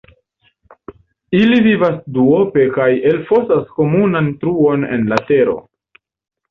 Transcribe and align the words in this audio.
Ili 1.39 1.59
vivas 1.67 1.99
duope 2.17 2.65
kaj 2.79 2.89
elfosas 3.13 3.69
komunan 3.79 4.35
truon 4.43 4.93
en 4.99 5.09
la 5.15 5.23
tero. 5.33 5.57